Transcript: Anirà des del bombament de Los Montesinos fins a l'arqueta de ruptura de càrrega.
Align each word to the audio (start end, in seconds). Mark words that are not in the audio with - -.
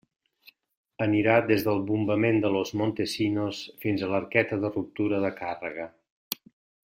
Anirà 1.05 1.35
des 1.51 1.65
del 1.67 1.83
bombament 1.89 2.41
de 2.45 2.51
Los 2.55 2.71
Montesinos 2.81 3.61
fins 3.85 4.01
a 4.01 4.11
l'arqueta 4.15 4.59
de 4.65 4.73
ruptura 4.79 5.21
de 5.29 5.35
càrrega. 5.43 5.87